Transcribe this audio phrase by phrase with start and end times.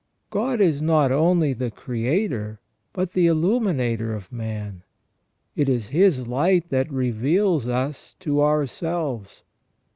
[0.31, 2.59] God is not only the creator,
[2.91, 4.81] but the illuminator of man;
[5.55, 9.43] it is His light that reveals us to ourselves.